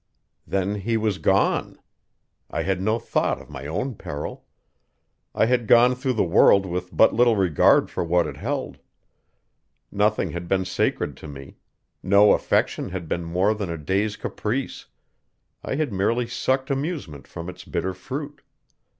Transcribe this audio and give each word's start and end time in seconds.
Then 0.47 0.73
he 0.81 0.97
was 0.97 1.19
gone! 1.19 1.77
I 2.49 2.63
had 2.63 2.81
no 2.81 2.97
thought 2.97 3.39
of 3.39 3.51
my 3.51 3.67
own 3.67 3.93
peril. 3.93 4.47
I 5.35 5.45
had 5.45 5.67
gone 5.67 5.93
through 5.93 6.13
the 6.13 6.23
world 6.23 6.65
with 6.65 6.89
but 6.91 7.13
little 7.13 7.35
regard 7.35 7.91
for 7.91 8.03
what 8.03 8.25
it 8.25 8.37
held; 8.37 8.79
nothing 9.91 10.31
had 10.31 10.47
been 10.47 10.65
sacred 10.65 11.15
to 11.17 11.27
me; 11.27 11.57
no 12.01 12.31
affection 12.33 12.89
had 12.89 13.07
been 13.07 13.23
more 13.23 13.53
than 13.53 13.69
a 13.69 13.77
day's 13.77 14.15
caprice; 14.17 14.87
I 15.63 15.75
had 15.75 15.93
merely 15.93 16.25
sucked 16.25 16.71
amusement 16.71 17.27
from 17.27 17.47
its 17.47 17.63
bitter 17.63 17.93
fruit. 17.93 18.41